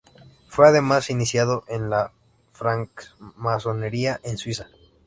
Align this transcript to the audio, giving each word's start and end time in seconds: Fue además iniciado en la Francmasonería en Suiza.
Fue 0.47 0.67
además 0.67 1.11
iniciado 1.11 1.63
en 1.67 1.91
la 1.91 2.11
Francmasonería 2.51 4.19
en 4.23 4.35
Suiza. 4.39 4.67